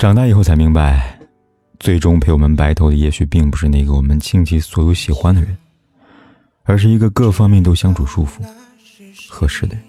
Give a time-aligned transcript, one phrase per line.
[0.00, 1.20] 长大以后才明白，
[1.78, 5.54] 最终陪我们白头的也许并不是那个我们倾其所有喜欢的人，
[6.62, 8.42] 而是一个各方面都相处舒服、
[9.28, 9.84] 合适的人。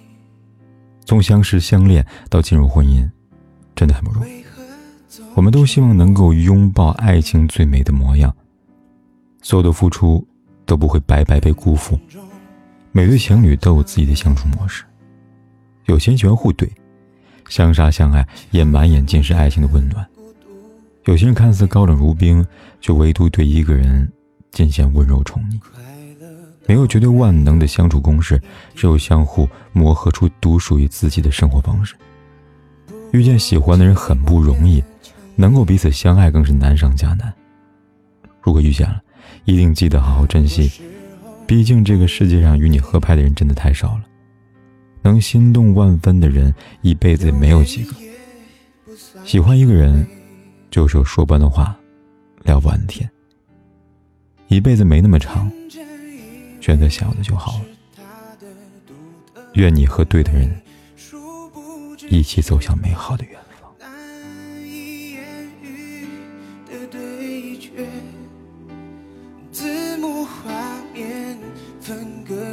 [1.05, 3.09] 从相识相恋到进入婚姻，
[3.73, 4.43] 真的很不容易。
[5.34, 8.35] 我们都希望能够拥抱爱情最美的模样，
[9.41, 10.27] 所有的付出
[10.65, 11.98] 都不会白白被辜负。
[12.91, 14.84] 每对情侣都有自己的相处模式，
[15.85, 16.70] 有些喜欢互怼。
[17.50, 20.05] 相杀相爱，也满眼尽是爱情的温暖。
[21.05, 22.46] 有些人看似高冷如冰，
[22.79, 24.12] 却唯独对一个人
[24.52, 25.60] 尽显温柔宠溺。
[26.68, 28.41] 没有绝对万能的相处公式，
[28.76, 31.96] 只有相互磨合出独属于自己的生活方式。
[33.12, 34.82] 遇见喜欢的人很不容易，
[35.35, 37.34] 能够彼此相爱更是难上加难。
[38.41, 39.02] 如果遇见了，
[39.43, 40.71] 一定记得好好珍惜，
[41.46, 44.04] 毕竟这个世界上与你合拍的人真的太少了。
[45.02, 47.96] 能心动万分的人，一辈子也没有几个。
[49.24, 50.05] 喜欢一个人，
[50.70, 51.76] 就是有说不完的话，
[52.43, 53.10] 聊不完的天。
[54.48, 55.52] 一辈子没那么长，
[56.60, 57.66] 选择想要的就好了。
[59.54, 60.49] 愿你和对的人，
[62.10, 63.51] 一起走向美好的远方。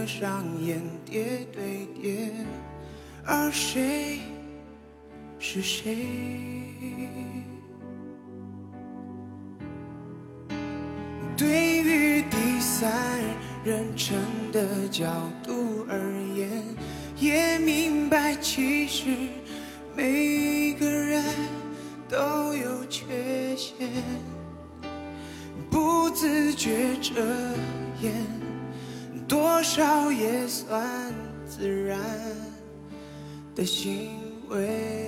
[0.08, 2.30] 上演叠对叠，
[3.26, 4.20] 而谁
[5.38, 5.98] 是谁？
[11.36, 12.90] 对于第三
[13.62, 14.18] 人称
[14.50, 15.06] 的角
[15.42, 16.00] 度而
[16.34, 16.64] 言，
[17.18, 19.14] 也明白其实
[19.94, 21.22] 每个人
[22.08, 23.76] 都有缺陷。
[25.70, 27.14] 不自觉遮
[28.00, 28.12] 掩，
[29.28, 31.14] 多少也算
[31.46, 32.00] 自然
[33.54, 34.08] 的行
[34.48, 35.07] 为。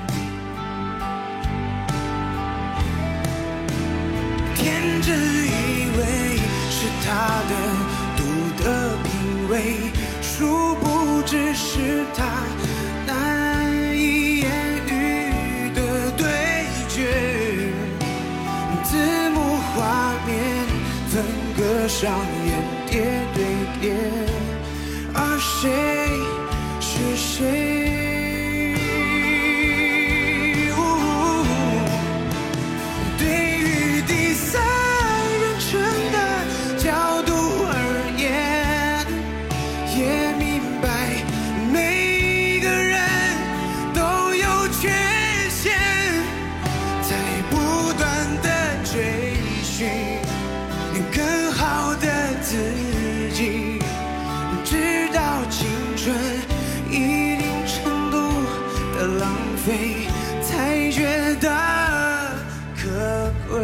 [4.81, 5.49] 天真以
[5.97, 6.01] 为
[6.71, 6.87] 是。
[7.03, 7.09] 他
[7.49, 7.53] 的
[8.15, 8.23] 独
[8.57, 8.63] 特
[9.03, 9.53] 品味，
[10.21, 12.23] 殊不知是他
[13.05, 14.49] 难以言
[14.87, 16.23] 喻的对
[16.87, 17.11] 决。
[18.83, 18.95] 字
[19.31, 20.65] 幕画面
[21.09, 21.25] 分
[21.57, 22.49] 割上演
[22.87, 23.01] 叠
[23.33, 23.43] 对
[23.81, 23.93] 叠，
[25.13, 25.59] 而谁
[26.79, 27.70] 是谁？
[51.11, 52.07] 更好的
[52.41, 52.57] 自
[53.33, 53.79] 己
[54.63, 56.15] 直到青春
[56.89, 58.17] 一定程度
[58.95, 60.07] 的浪费
[60.41, 61.49] 才觉得
[62.75, 63.59] 可贵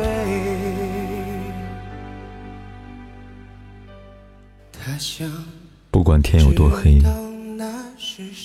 [5.92, 7.02] 不管天有多黑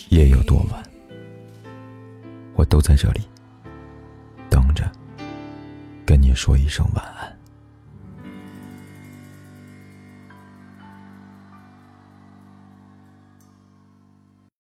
[0.09, 0.83] 夜有多晚
[2.55, 3.21] 我都在这里
[4.51, 4.91] 等着
[6.05, 7.42] 跟你说一声晚安。